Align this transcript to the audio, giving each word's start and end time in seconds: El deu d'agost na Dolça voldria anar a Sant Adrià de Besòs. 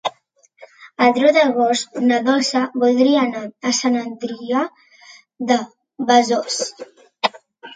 El 1.07 1.11
deu 1.17 1.27
d'agost 1.35 1.99
na 2.05 2.17
Dolça 2.29 2.61
voldria 2.85 3.19
anar 3.25 3.43
a 3.43 3.75
Sant 3.81 3.99
Adrià 4.01 4.65
de 5.53 5.59
Besòs. 6.09 6.61